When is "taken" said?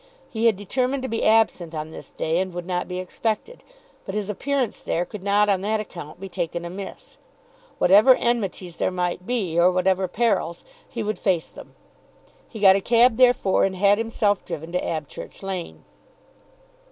6.27-6.65